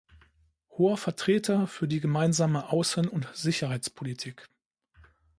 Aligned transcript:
Hoher 0.71 0.97
Vertreter 0.97 1.67
für 1.67 1.87
die 1.87 1.99
gemeinsame 1.99 2.71
Außen- 2.71 3.07
und 3.07 3.27
Sicherheitspolitik. 3.35 4.49